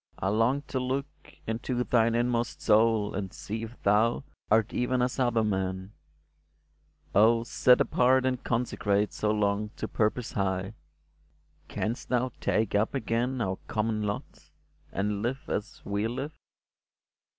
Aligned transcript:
I 0.17 0.29
long 0.29 0.63
to 0.63 0.79
look 0.79 1.05
Into 1.45 1.83
thine 1.83 2.15
inmost 2.15 2.59
soul, 2.59 3.13
and 3.13 3.31
see 3.31 3.61
if 3.61 3.79
thou 3.83 4.23
Art 4.49 4.73
even 4.73 4.99
as 4.99 5.19
other 5.19 5.43
men! 5.43 5.91
Oh, 7.13 7.43
set 7.43 7.79
apart 7.79 8.25
And 8.25 8.43
consecrate 8.43 9.13
so 9.13 9.29
long 9.29 9.69
to 9.75 9.87
purpose 9.87 10.31
high, 10.31 10.73
Canst 11.67 12.09
thou 12.09 12.31
take 12.41 12.73
up 12.73 12.95
again 12.95 13.41
our 13.41 13.59
common 13.67 14.01
lot, 14.01 14.49
And 14.91 15.21
live 15.21 15.47
as 15.47 15.83
we 15.85 16.07
live 16.07 16.33